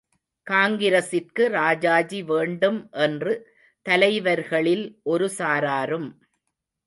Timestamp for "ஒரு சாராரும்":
5.03-6.09